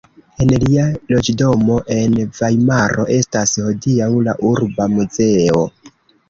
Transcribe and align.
En 0.43 0.51
lia 0.61 0.85
loĝdomo 1.15 1.75
en 1.95 2.15
Vajmaro 2.37 3.05
estas 3.19 3.53
hodiaŭ 3.67 4.09
la 4.29 4.35
Urba 4.53 4.89
muzeo. 4.97 5.63